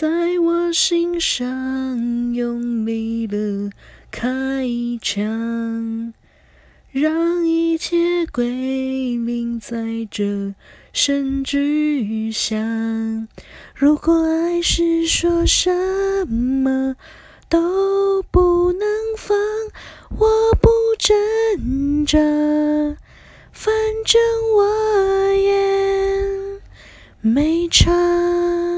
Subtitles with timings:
[0.00, 0.08] 在
[0.38, 3.70] 我心上用力的
[4.10, 6.14] 开一枪，
[6.90, 10.54] 让一切归零，在这
[10.94, 13.28] 声巨响。
[13.74, 15.70] 如果爱是说什
[16.26, 16.96] 么
[17.50, 19.36] 都不能放，
[20.16, 20.26] 我
[20.62, 22.18] 不挣扎，
[23.52, 23.74] 反
[24.06, 24.18] 正
[24.56, 26.58] 我也
[27.20, 28.69] 没差。